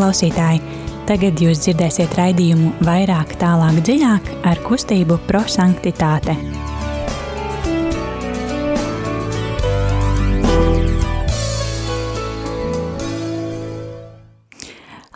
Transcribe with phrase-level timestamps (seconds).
[0.00, 0.62] Klausītāji,
[1.04, 6.32] tagad jūs dzirdēsiet raidījumu vairāk, tālāk, dziļāk ar kustību prosanktitāte.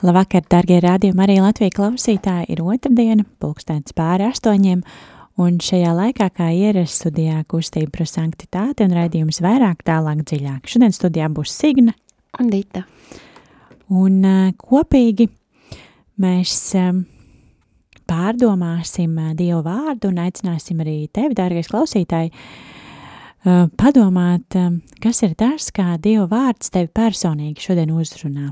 [0.04, 2.52] Labvakar, darbie rādījumi, arī Latvijas klausītāji.
[2.52, 4.84] Ir otrdiena, pulkstenis pāri astoņiem,
[5.40, 10.68] un šajā laikā, kā ierasts studijā, kustība par sanktitāti un raidījums vairāk, tālāk, dziļāk.
[10.68, 11.96] Šodien studijā būs Signa
[12.36, 12.84] un Dita.
[13.94, 14.20] Un
[14.58, 15.28] kopīgi
[16.20, 16.54] mēs
[18.10, 22.32] pārdomāsim Dievu vārdu un aicināsim arī tevi, dārgais klausītāji,
[23.78, 24.56] padomāt,
[25.04, 28.50] kas ir tas, kā Dieva vārds tevi personīgi šodien uzrunā.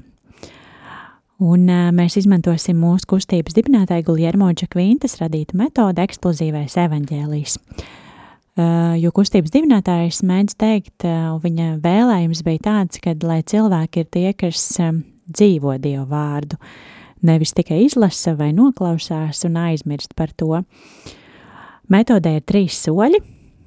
[1.43, 1.67] Un
[1.97, 7.57] mēs izmantosim mūsu kustības dibinātāja Guljermo Džakvintas radītu metodu eksplozīvais evaņģēlijs.
[9.03, 11.07] Jo kustības dibinātājs mēdz teikt,
[11.43, 14.69] viņa vēlējums bija tāds, ka lai cilvēki ir tie, kas
[15.31, 16.59] dzīvo Dievu vārdu,
[17.23, 20.63] nevis tikai izlasa vai noklausās un aizmirst par to.
[21.93, 23.21] Metodē ir trīs soļi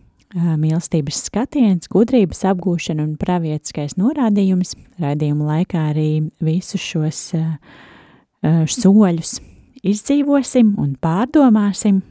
[0.64, 4.76] -mīlestības skatiens, gudrības apgūšana un pravietiskais norādījums.
[5.00, 9.40] Raidījuma laikā arī visus šos uh, soļus
[9.86, 12.02] izdzīvosim un pārdomāsim.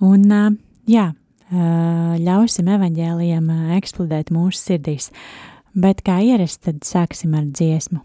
[0.00, 0.50] Un, uh,
[0.88, 5.10] jā, uh, ļausim evaņģēliem eksplodēt mūsu sirdīs.
[5.74, 8.02] Bet kā ierasts, tad sāksim ar dziesmu.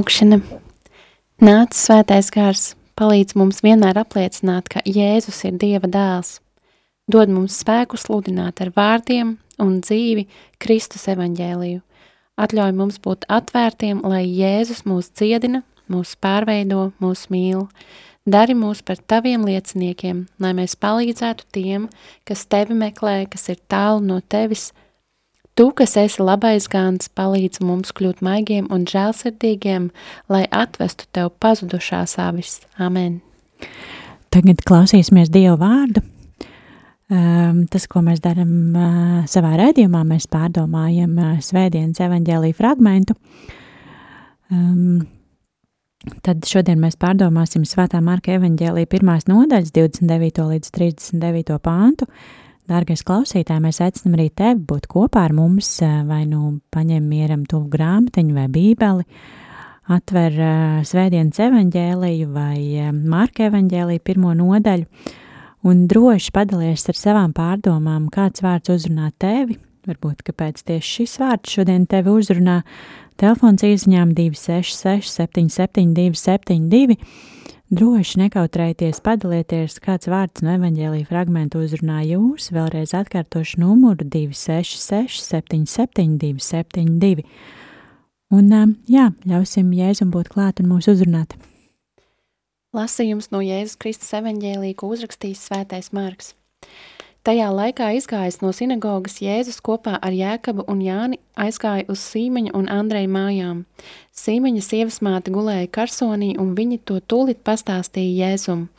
[0.00, 0.38] Lūkšana.
[1.44, 2.60] Nāc svētais gars,
[2.96, 6.38] palīdz mums vienmēr apliecināt, ka Jēzus ir Dieva dēls,
[7.10, 10.24] dod mums spēku sludināt ar vārdiem un dzīvi
[10.62, 11.82] Kristus evaņģēliju,
[12.40, 17.66] atļauj mums būt atvērtiem, lai Jēzus mūs dziedina, mūs pārveido, mūs mīl,
[18.24, 21.90] dari mūs par taviem lieciniekiem, lai mēs palīdzētu tiem,
[22.24, 24.70] kas tevi meklē, kas ir tālu no tevis,
[25.60, 29.90] Tu, kas esi labais gans, palīdz mums kļūt maigiem un žēlsirdīgiem,
[30.32, 32.54] lai atvestu tev pazudušās avis.
[32.80, 33.18] Amen.
[34.32, 36.00] Tagad klausīsimies Dievu vārdu.
[37.12, 43.20] Um, tas, ko mēs darām uh, savā redzījumā, mēs pārdomājam uh, Svētdienas evaņģēlīju fragmentu.
[44.48, 45.02] Um,
[46.24, 50.46] tad šodien mēs pārdomāsim Svētā Marka evaņģēlīja pirmās nodaļas 29.
[50.54, 51.58] līdz 39.
[51.60, 52.08] pāntu.
[52.08, 52.38] Uh,
[52.70, 55.72] Dārgais klausītāj, mēs aicinām arī tevi būt kopā ar mums,
[56.06, 59.06] vai nu paņem mieram tuvu grāmatiņu vai bībeli,
[59.90, 64.86] atver uh, svētdienas evaņģēliju vai uh, Marka evaņģēliju pirmo nodaļu
[65.66, 69.58] un droši padalies ar savām pārdomām, kāds vārds uzrunā tevi,
[69.90, 72.60] varbūt, kāpēc tieši šis vārds šodien tevi uzrunā,
[73.18, 77.00] telefons izņām 266 772 72
[77.70, 86.42] Droši nekautrējieties, padalieties, kāds vārds no evaņģēlīja fragmentu uzrunā jūs, vēlreiz atkārtošu numuru 266 772
[86.42, 87.22] 72.
[88.34, 88.50] Un
[88.90, 91.38] jā, ļausim Jēzum būt klāt un mūs uzrunāt.
[92.74, 96.34] Lasījums no Jēzus Kristus evaņģēlī, ko uzrakstījis svētais Marks.
[97.20, 102.70] Tajā laikā izgājis no sinagogas Jēzus kopā ar Jēkabu un Jāni aizgāja uz Sīmeņa un
[102.72, 103.58] Andreja mājām.
[104.16, 108.70] Sīmeņa sievas māte gulēja karsonī, un viņi to tūlīt pastāstīja Jēzum.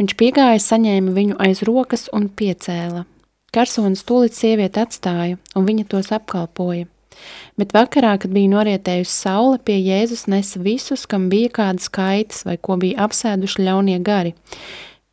[0.00, 3.04] Viņš piegāja, saņēma viņu aiz rokas un piecēla.
[3.52, 6.88] Karsonis tūlīt sievieti atstāja, un viņa tos apkalpoja.
[7.60, 12.56] Bet vakarā, kad bija norietējusi saule, pie Jēzus nesa visus, kam bija kādas kaitas vai
[12.56, 14.34] ko bija apsēduši ļaunie gari.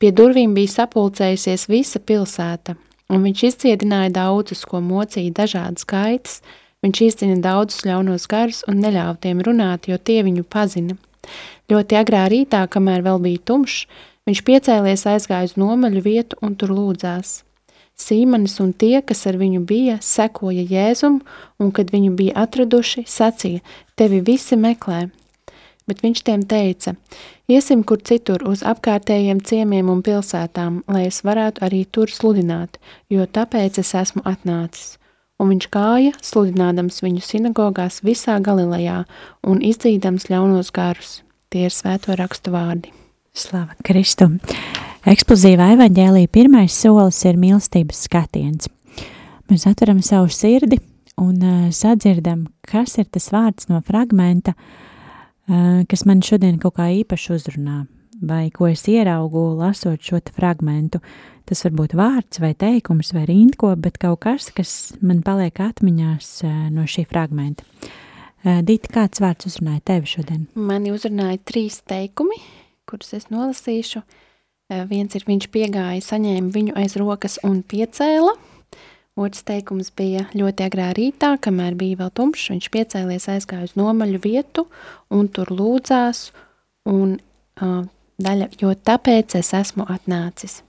[0.01, 2.73] Pie durvīm bija sapulcējusies visa pilsēta,
[3.13, 6.39] un viņš izciedināja daudzus, ko mocīja dažādas kaitas,
[6.81, 10.97] viņš izcina daudzus ļaunos garus un neļāva tiem runāt, jo tie viņu pazina.
[11.69, 13.85] Ļoti agrā rītā, kamēr vēl bija tumšs,
[14.25, 17.43] viņš piecēlies aizgāja uz nomaļu vietu un tur lūdzās.
[17.93, 21.21] Sīmanis un tie, kas ar viņu bija, sekoja Jēzum,
[21.61, 23.61] un kad viņu bija atraduši, sacīja,
[23.93, 25.11] tevi visi meklē,
[25.91, 26.95] bet viņš tiem teica:
[27.51, 32.77] Iesim kur citur uz apkārtējiem ciemiem un pilsētām, lai es varētu arī tur sludināt,
[33.11, 34.95] jo tāpēc es esmu atnācis.
[35.41, 39.01] Un viņš gāja, sludinādams viņu sinagogās visā Galilejā
[39.49, 41.15] un izdzīdams ļaunos garus.
[41.51, 42.93] Tie ir svēto rakstu vārdi.
[43.35, 44.37] Slava Kristum!
[45.09, 48.69] Eksplozīvā evaņģēlī pirmais solis ir mīlestības skatiens.
[49.49, 50.77] Mēs atveram savu sirdi
[51.19, 54.90] un uh, sadzirdam, kas ir tas vārds no fragmenta, uh,
[55.89, 57.83] kas man šodien kaut kā īpaši uzrunā,
[58.23, 61.01] vai ko es ieraugu, lasot šo fragmentu.
[61.49, 66.29] Tas var būt vārds, vai teikums, vai rindko, bet kaut kas, kas man paliek atmiņās
[66.71, 67.65] no šī fragmenta.
[68.41, 70.45] Dīti, kāds vārds uzrunāja tevi šodien?
[70.55, 72.39] Mani uzrunāja trīs teikumi,
[72.89, 74.01] kurus es nolasīšu.
[74.87, 78.37] Viens ir viņš piegāja, saņēma viņu aiz rokas un piecēla–
[79.19, 82.47] Otrs teikums bija ļoti agrā rītā, kamēr bija vēl tumšs.
[82.53, 84.65] Viņš piecēlies, aizgāja uz nomaļu vietu
[85.11, 86.29] un tur lūdzās.
[86.87, 87.17] Un,
[87.59, 87.81] uh,
[88.23, 90.61] daļa, jo tāpēc es esmu atnācis.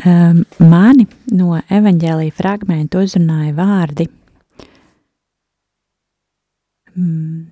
[0.00, 4.08] Um, mani no evaņģēlīja fragmenta uzrunāja vārdi.
[6.96, 7.46] Mm.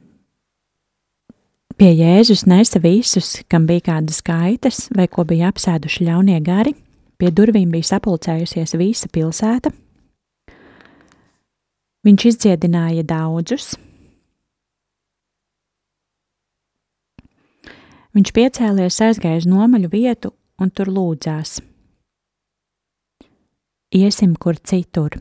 [1.79, 6.75] Pie Jēzus nesa visus, kam bija kādas kaitas vai ko bija apsēduši ļaunie gari–
[7.19, 9.73] Pie durvīm bija sapulcējusies visa pilsēta.
[12.07, 13.73] Viņš izdziedināja daudzus.
[18.15, 20.33] Viņš piecēlies, aizgāja uz nomaļu vietu
[20.63, 21.59] un tur lūdzās.
[23.99, 25.19] Iesim kur citur.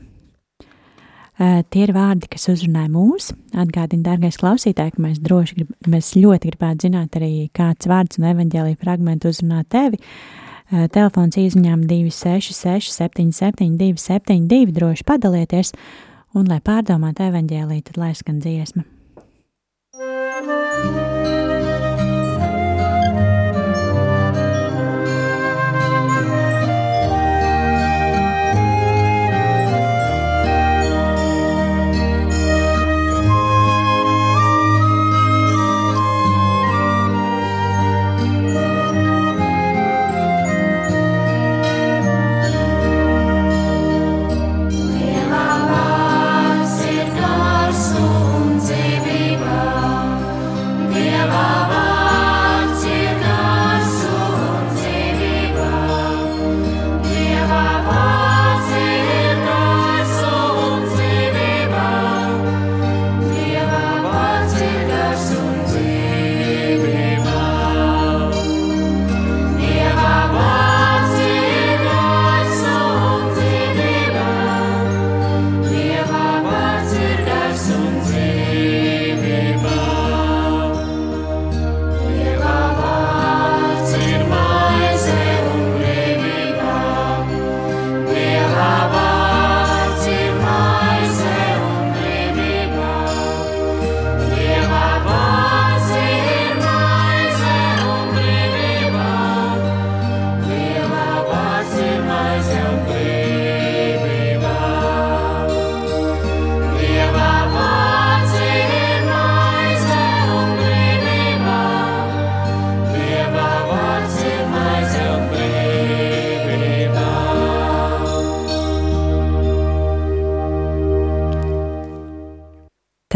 [1.38, 3.32] Uh, tie ir vārdi, kas uzrunāja mūs.
[3.58, 8.30] Atgādini, dārgais klausītāj, ka mēs droši grib, mēs ļoti gribētu zināt arī, kāds vārds no
[8.30, 9.98] evaņģēlīja fragmenta uzrunā tevi.
[9.98, 15.72] Uh, telefons izņem 266, 77, 272, droši padalieties,
[16.36, 18.84] un, lai pārdomātu evaņģēlī, tad lai skan dziesma.
[20.38, 21.17] thank you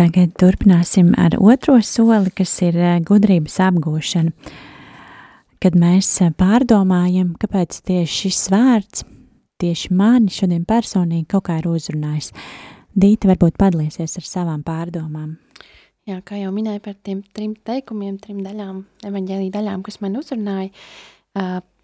[0.03, 2.75] tagad turpināsim ar otro soli, kas ir
[3.07, 4.33] gudrības apgūšana.
[5.63, 9.05] Kad mēs pārdomājam, kāpēc tieši šis vārds,
[9.63, 12.33] tieši mani šodien personīgi kaut kā ir uzrunājis.
[12.99, 15.37] Dīta varbūt padalīsies ar savām pārdomām.
[16.11, 20.73] Jā, kā jau minēju par tiem trim teikumiem, trim daļām, evaņģēlī daļām, kas man uzrunāja,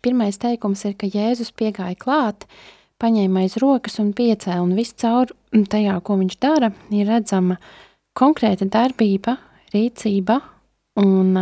[0.03, 2.49] pirmais teikums ir, ka Jēzus piegāja klāt,
[2.99, 7.63] paņēma aiz rokas un piecēla, un viss caur tajā, ko viņš dara, ir redzama
[8.19, 9.37] konkrēta darbība,
[9.75, 10.41] rīcība,
[10.99, 11.35] un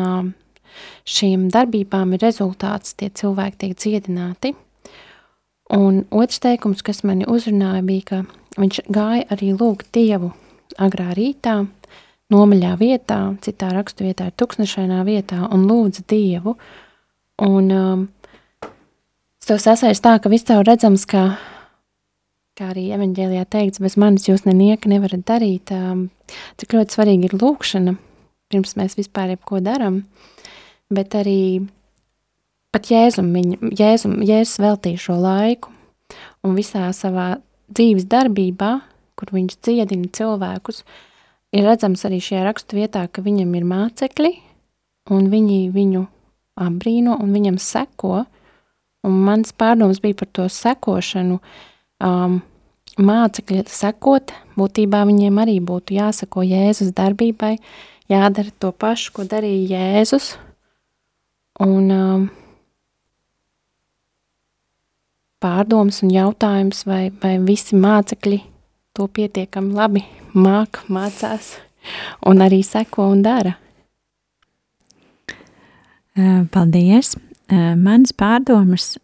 [1.08, 4.54] šīm darbībām ir rezultāts, tie cilvēki tiek dziedināti.
[5.74, 10.30] Un otrs teikums, kas mani uzrunāja, bija, ka viņš gāja arī lūgt Dievu
[10.82, 11.64] agrā rītā,
[12.32, 16.56] nomaļā vietā, citā rakstu vietā ir tuksnešainā vietā un lūdza Dievu.
[17.42, 18.06] Un um,
[18.62, 21.36] es to sasaist tā, ka tev redzams, ka,
[22.56, 26.06] kā arī evaņģēlijā teikts, bez manis jūs nenieka nevarat darīt, um,
[26.60, 27.96] cik ļoti svarīgi ir lūkšana,
[28.52, 30.02] pirms mēs vispār jebko daram,
[30.92, 31.66] bet arī
[32.72, 35.72] pat Jēzum, viņa, Jēzum, Jēzus veltīja šo laiku
[36.46, 37.36] un visā savā
[37.72, 38.72] dzīves darbībā,
[39.16, 40.82] kur viņš dziedina cilvēkus,
[41.56, 44.32] ir redzams arī šajā rakstu vietā, ka viņam ir mācekļi,
[45.12, 46.04] un viņi viņu
[46.66, 48.24] apbrīno un viņam seko.
[49.06, 51.38] Un mans pārdoms bija par to sekošanu.
[52.04, 52.40] Um,
[53.00, 57.56] mācekļi sekot, būtībā viņiem arī būtu jāsako Jēzus darbībai,
[58.12, 60.34] jādara to pašu, ko darīja Jēzus.
[61.64, 62.26] Un um,
[65.40, 68.40] pārdoms un jautājums, vai, vai visi mācekļi
[68.96, 70.04] to pietiekami labi
[70.36, 71.56] māk, mācās
[72.26, 73.56] un arī seko un dara.
[76.52, 77.16] Paldies!
[77.52, 78.96] Mans pārdomas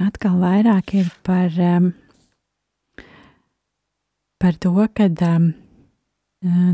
[0.00, 1.52] atkal vairāk ir par,
[4.42, 5.18] par to, kad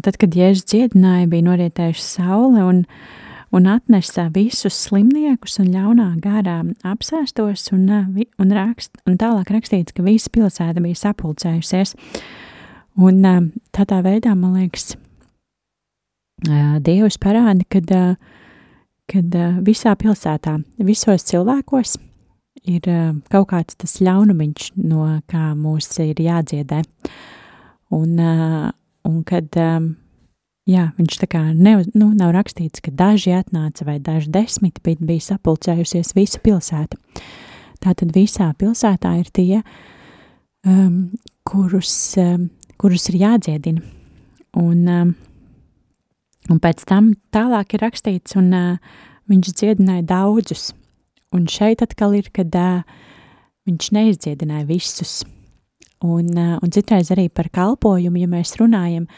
[0.05, 2.79] tad, kad Jēzus dziedināja, bija norietējuši saule un,
[3.53, 7.85] un atnesa visus slimniekus un ļaunā garā apsēstos un,
[8.25, 11.95] un, rakst, un tālāk rakstīts, ka visa pilsēta bija sapulcējusies.
[12.99, 13.21] Un
[13.77, 14.97] tādā veidā, man liekas,
[16.39, 18.35] Dievs parāda, kad uh,
[19.09, 21.97] kad uh, visā pilsētā, visos cilvēkos
[22.69, 26.83] ir uh, kaut kāds tas ļaunumiņš, no kā mūs ir jādziedē.
[26.85, 27.38] Uh,
[27.95, 29.93] un kad, um,
[30.69, 35.01] jā, viņš tā kā ne, nu, nav rakstīts, ka daži atnāca vai daži desmit, bet
[35.05, 36.99] bija sapulcējusies visa pilsēta.
[37.79, 39.63] Tātad visā pilsētā ir tie,
[40.67, 41.15] um,
[41.47, 43.85] kurus, um, kurus ir jādziedina.
[44.59, 45.17] Un, um,
[46.49, 50.71] Un pēc tam tālāk ir rakstīts, un uh, viņš dziedināja daudzus.
[51.37, 52.87] Un šeit atkal ir, kad uh,
[53.69, 55.21] viņš neizdziedināja visus.
[55.99, 59.09] Un, uh, un citreiz arī par kalpojumu, ja mēs runājam,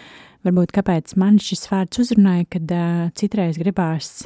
[0.46, 4.24] varbūt kāpēc man šis vārds uzrunāja, kad uh, citreiz gribās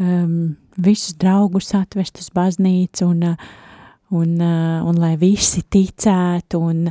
[0.00, 3.52] um, visus draugus atvest uz baznīcu un, uh,
[4.16, 6.86] un, uh, un lai visi ticētu un,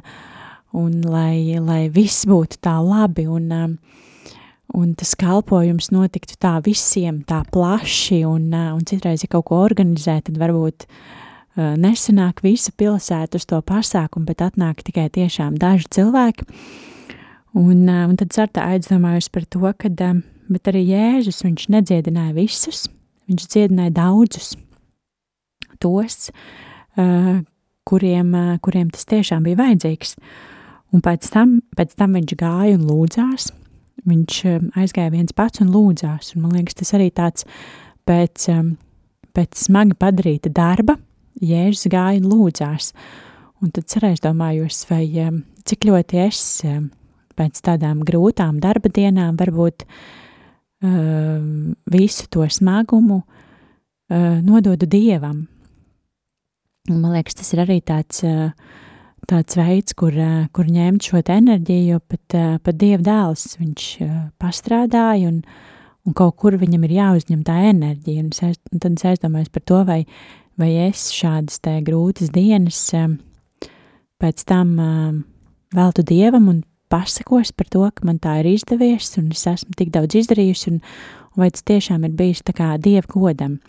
[0.77, 3.25] un lai, lai viss būtu tā labi.
[3.25, 4.31] Un, uh,
[4.77, 10.19] un tas kalpojums notiktu tā visiem, tā plaši, un, un citreiz, ja kaut ko organizē,
[10.29, 11.23] tad varbūt uh,
[11.55, 16.47] nesanāk visa pilsēta uz to pasākumu, bet atnāk tikai tiešām daži cilvēki.
[17.55, 19.91] Un, uh, un tad Sarta aizdomājusi par to, ka,
[20.51, 22.85] bet arī Jēzus, viņš nedziedināja visus,
[23.29, 24.53] viņš dziedināja daudzus,
[25.81, 26.29] tos,
[27.85, 30.15] kuriem, kuriem tas tiešām bija vajadzīgs.
[30.95, 33.50] Un pēc tam, pēc tam viņš gāja un lūdzās,
[34.07, 34.38] viņš
[34.79, 36.35] aizgāja viens pats un lūdzās.
[36.35, 37.47] Un, man liekas, tas arī tāds
[38.07, 38.47] pēc,
[39.35, 40.95] pēc smagi padarīta darba,
[41.41, 42.91] Jēzus gāja un lūdzās.
[43.63, 46.43] Un tad cerēs domājos, vai um, cik ļoti es
[47.35, 49.87] pēc tādām grūtām darba dienām varbūt
[51.89, 55.39] visu to smagumu uh, nododu Dievam.
[56.91, 58.51] Un, man liekas, tas ir arī tāds uh,
[59.29, 63.85] tāds veids, kur, eh, kur ņemt šo enerģiju, jo pat, eh, pat Dieva dēls viņš
[64.01, 65.43] eh, pastrādāja un,
[66.05, 68.23] un kaut kur viņam ir jāuzņem tā enerģija.
[68.23, 70.05] Un, es, un tad es aizdomājos par to, vai,
[70.59, 72.79] vai es šādas tā grūtas dienas
[74.21, 74.77] pēc tam
[75.75, 79.91] veltu Dievam un pasakos par to, ka man tā ir izdevies un es esmu tik
[79.95, 80.81] daudz izdarījusi un,
[81.35, 83.59] un vai tas tiešām ir bijis tā kā Dieva godam.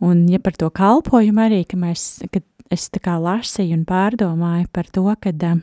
[0.00, 2.42] Un ja par to kalpojumu arī, ka mēs, ka
[2.72, 5.60] es tā kā lasīju un pārdomāju par to, ka uh,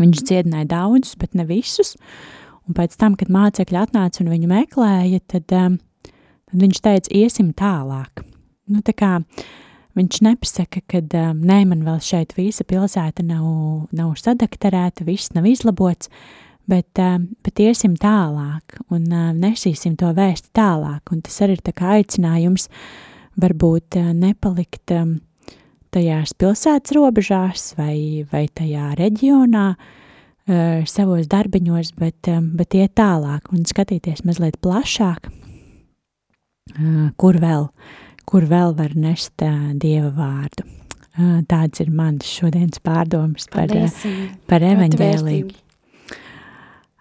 [0.00, 1.94] viņš dziedināja daudzus, bet ne visus.
[2.66, 5.78] Un pēc tam, kad mācekļi atnāca un viņu meklēja, tad, um,
[6.50, 8.24] tad viņš teica, iesim tālāk.
[8.66, 9.12] Nu, tā kā
[9.96, 13.46] viņš nepasaka, ka um, nē, man vēl šeit visa pilsēta nav,
[13.96, 16.10] nav sadakterēta, viss nav izlabots.
[16.66, 16.98] bet,
[17.46, 19.06] bet iesim tālāk un
[19.38, 21.12] nesīsim to vēsti tālāk.
[21.14, 22.68] Un tas arī ir tā kā aicinājums
[23.40, 24.94] varbūt nepalikt
[25.94, 29.66] tajās pilsētas robežās vai, vai tajā reģionā,
[30.86, 35.30] savos darbiņos, bet, bet iet tālāk un skatīties mazliet plašāk,
[37.18, 37.70] kur vēl,
[38.26, 39.42] kur vēl var nest
[39.80, 40.66] Dieva vārdu.
[41.48, 43.70] Tāds ir mans šodienas pārdoms par,
[44.50, 45.54] par evaņģēliju.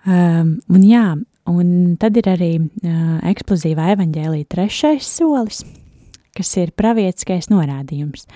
[0.05, 1.15] Um, un jā,
[1.49, 5.63] un tad ir arī uh, eksplozīvā evaņģēlīja trešais solis,
[6.37, 8.27] kas ir pravietiskais norādījums.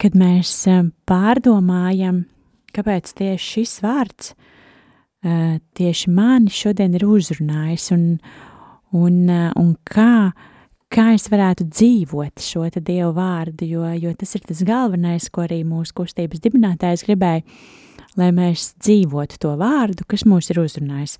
[0.00, 2.24] Kad mēs uh, pārdomājam,
[2.72, 8.06] kāpēc tieši šis vārds uh, tieši mani šodien ir uzrunājis un,
[8.96, 10.49] un, uh, un kā uh,
[10.90, 15.62] kā es varētu dzīvot šo Dievu vārdu, jo, jo tas ir tas galvenais, ko arī
[15.64, 17.46] mūsu kustības dibinātājs gribēja,
[18.18, 21.18] lai mēs dzīvotu to vārdu, kas mūs ir uzrunājis.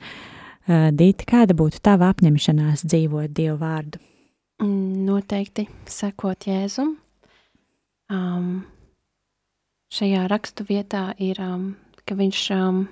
[0.70, 4.00] Uh, Dīta, kāda būtu tava apņemšanās dzīvot Dievu vārdu?
[4.60, 6.96] Mm, noteikti sekot Jēzum.
[8.10, 8.50] Um,
[9.94, 11.70] šajā rakstu vietā ir, um,
[12.04, 12.84] ka viņš, um,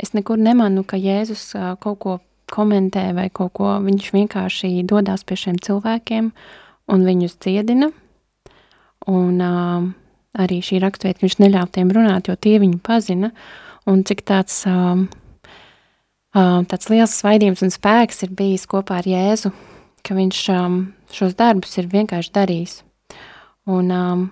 [0.00, 2.18] es nekur nemanu, ka Jēzus uh, kaut ko
[2.52, 3.72] komentē vai kaut ko.
[3.84, 6.30] Viņš vienkārši dodas pie šiem cilvēkiem
[6.90, 7.90] un viņus dziedina.
[9.10, 9.86] Un uh,
[10.38, 13.32] arī šī raksturvieta viņš neļāva tiem runāt, jo tie viņu pazina.
[13.88, 15.00] Un cik tāds, uh,
[16.36, 19.52] uh, tāds liels svaidījums un spēks ir bijis kopā ar Jēzu,
[20.06, 20.82] ka viņš um,
[21.14, 22.76] šos darbus ir vienkārši darījis.
[23.70, 24.26] Un um,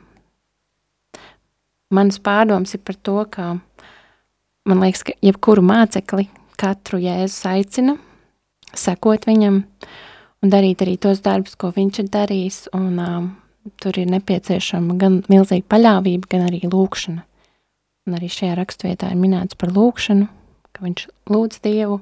[1.95, 3.55] mans pārdoms ir par to, ka
[4.69, 6.29] man liekas, ka jebkuru mācekli
[6.61, 7.97] katru Jēzus aicina
[8.77, 9.63] sekot viņam
[10.43, 12.59] un darīt arī tos darbus, ko viņš ir darījis.
[12.77, 13.29] Un, um,
[13.83, 17.25] tur ir nepieciešama gan milzīga paļāvība, gan arī lūkšana.
[18.09, 20.29] Un arī šajā raksturvietā ir minēts par lūkšanu,
[20.73, 21.99] ka viņš lūdz Dievu.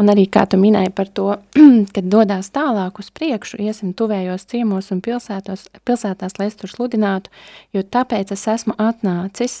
[0.00, 1.28] Un arī kā tu minēji par to,
[1.94, 7.32] kad dodas tālāk uz priekšu, iesim tuvējos ciemos un pilsētos, pilsētās, lai es tur sludinātu,
[7.76, 9.60] jo tāpēc es esmu atnācis.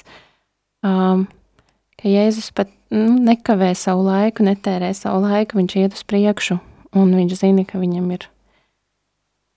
[0.86, 1.26] Um,
[2.00, 6.58] ka Jēzus pat nu, nekavē savu laiku, netērē savu laiku, viņš iet uz priekšu,
[6.96, 8.28] un viņš zina, ka viņam ir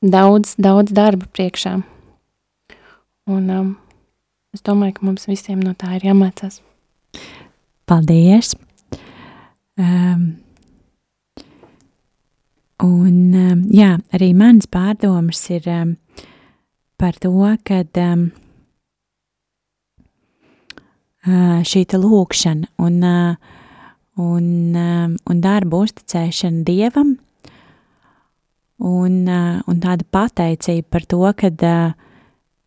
[0.02, 1.78] daudz, daudz darba priekšā.
[3.30, 3.72] Un um,
[4.56, 6.62] es domāju, ka mums visiem no tā ir jāmācās.
[7.90, 8.56] Paldies!
[9.80, 10.40] Um,
[12.84, 15.96] un um, jā, arī mans pārdomas ir um,
[17.00, 17.32] par to,
[17.64, 18.30] ka um,
[21.28, 23.02] šī lūkšana un,
[24.16, 24.46] un,
[25.20, 27.18] un darba uzticēšana Dievam
[28.80, 31.66] un, un tāda pateicība par to, kad,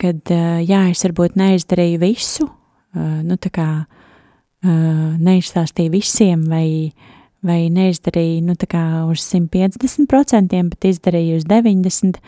[0.00, 0.34] kad
[0.66, 2.48] jā, es varbūt neizdarīju visu,
[2.92, 3.68] nu tā kā
[4.62, 6.92] neizstāstīju visiem vai,
[7.42, 8.56] vai neizdarīju, nu
[9.08, 12.20] uz 150%, bet izdarīju uz 90%,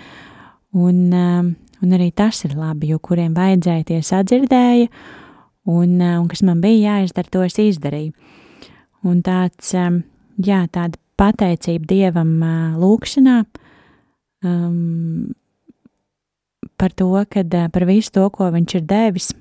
[0.75, 1.13] un,
[1.85, 4.89] un arī tas ir labi, jo kuriem vajadzēja tie sadzirdēja,
[5.65, 8.13] un, eh, un kas man bija jāizdara, to es izdarīju.
[9.05, 10.03] Un tāds, eh,
[10.39, 13.39] jā, tāda pateicība Dievam eh, lūkšanā
[14.45, 15.35] um,
[16.77, 19.33] par to, kad par visu to, ko Viņš ir devis.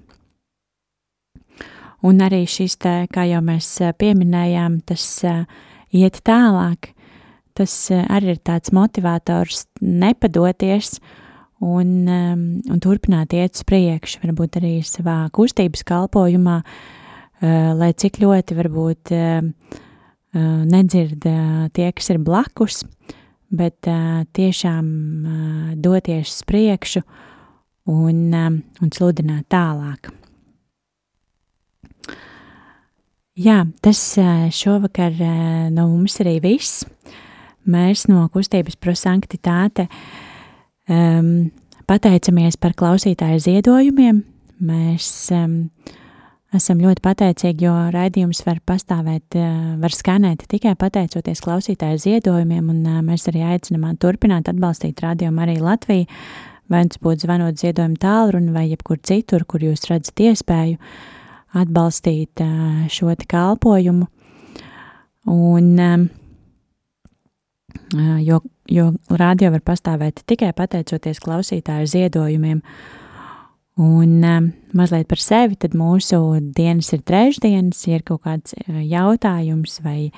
[2.03, 5.23] Un arī šis, te, kā jau mēs pieminējām, tas
[5.95, 6.91] iet tālāk,
[7.55, 10.99] tas arī ir tāds motivators nepadoties
[11.63, 18.19] un, um, un turpināt iet uz priekšu, varbūt arī savā kustības kalpojumā, uh, lai cik
[18.23, 22.84] ļoti varbūt uh, uh, nedzird uh, tie, kas ir blakus,
[23.54, 23.86] bet
[24.34, 24.86] tiešām
[25.78, 27.04] doties uz priekšu
[27.86, 30.10] un, um, un sludināt tālāk.
[33.38, 34.02] Jā, tas
[34.58, 35.21] šovakar
[35.73, 36.82] no mums arī viss.
[37.69, 40.22] Mēs no kustības prosanktitāte uh,
[40.91, 41.52] Um,
[41.88, 44.24] pateicamies par klausītāju ziedojumiem.
[44.63, 45.54] Mēs um,
[46.56, 52.82] esam ļoti pateicīgi, jo raidījums var pastāvēt, uh, var skanēt tikai pateicoties klausītāju ziedojumiem, un
[52.84, 56.10] uh, mēs arī aicinām turpināt atbalstīt radiomu arī Latviju,
[56.72, 60.80] vai tas būtu zvanot ziedojumu tālruni vai jebkur citur, kur jūs redzat iespēju
[61.63, 64.10] atbalstīt uh, šo te kalpojumu.
[65.32, 66.10] Un, um,
[68.24, 72.62] jo, jo radio var pastāvēt tikai pateicoties klausītāju ziedojumiem.
[73.82, 76.19] Un um, mazliet par sevi, tad mūsu
[76.54, 80.12] dienas ir trešdienas, ir kaut kāds jautājums vai,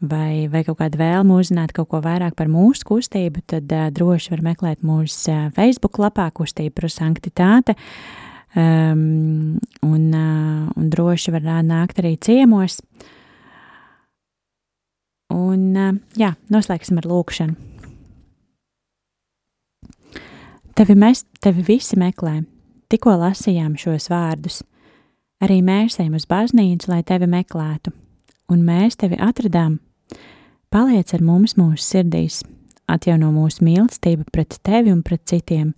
[0.00, 4.32] vai, vai kaut kāda vēlme uzzināt kaut ko vairāk par mūsu kustību, tad uh, droši
[4.32, 7.76] var meklēt mūsu uh, Facebook lapā kustība pro sanktitāte.
[8.56, 12.80] Um, un, uh, un droši var nākt arī ciemos.
[15.34, 15.74] Un
[16.18, 17.56] jā, noslēgsim ar lūkšanu.
[20.76, 22.42] Tevi mēs, tevi visi meklē,
[22.92, 24.58] tikko lasījām šos vārdus.
[25.40, 27.94] Arī mēs ejam uz baznīcu, lai tevi meklētu,
[28.52, 29.78] un mēs tevi atradām.
[30.72, 32.42] Paliec ar mums mūsu sirdīs,
[32.92, 35.72] atjauno mūsu mīlestību pret tevi un pret citiem.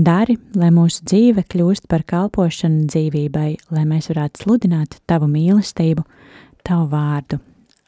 [0.00, 6.08] Dari, lai mūsu dzīve kļūst par kalpošanu dzīvībai, lai mēs varētu sludināt tavu mīlestību,
[6.64, 7.42] tavu vārdu.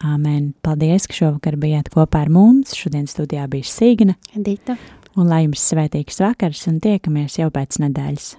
[0.05, 0.53] Āmen.
[0.65, 2.77] Paldies, ka šovakar bijāt kopā ar mums.
[2.77, 4.19] Šodien studijā bija Sīgna.
[4.35, 4.77] Dita
[5.19, 8.35] un lai jums svētīgs vakars un tiekamies jau pēc nedēļas.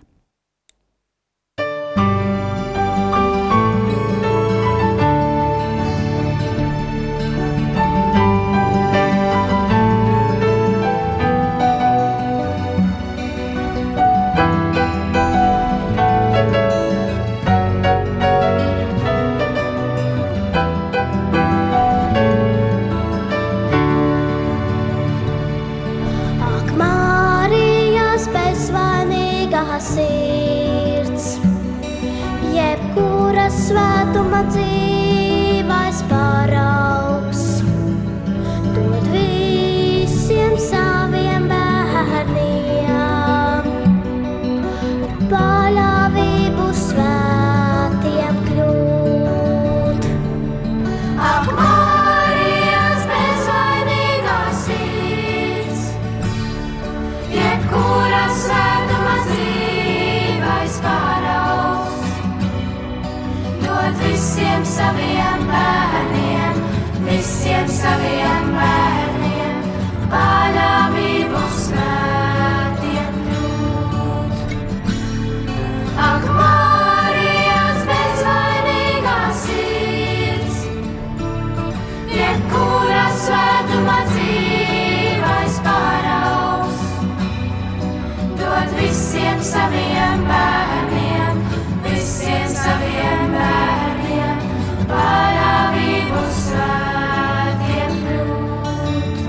[89.16, 91.38] Visiem saviem bērniem,
[91.86, 94.42] visiem saviem bērniem,
[94.90, 99.22] paļāvību svētiem kļūt.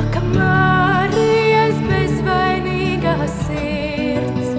[0.00, 4.52] Ak, Marijas bezvainīgā sirds,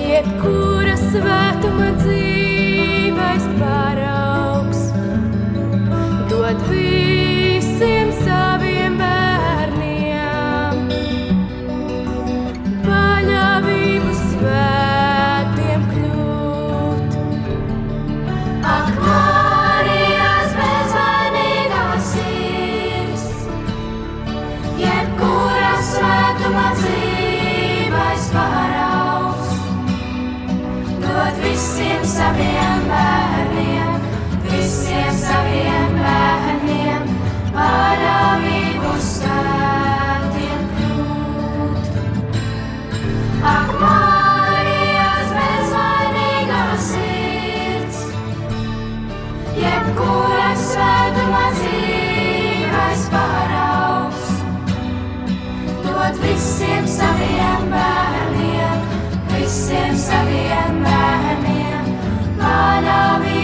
[0.00, 2.43] jebkura svētuma dzīvais
[31.34, 34.02] dod visiem saviem bērniem,
[34.44, 37.08] visiem saviem bērniem,
[37.54, 41.90] paļāvību svētiem kļūt.
[43.54, 48.00] Ak, Marijas bezvainīgā sirds,
[49.58, 54.32] jebkura svētuma dzīvais paraugs,
[55.82, 57.63] dod visiem saviem bērniem,
[59.64, 61.88] visiem saviem bērniem,
[62.36, 63.43] paļāvību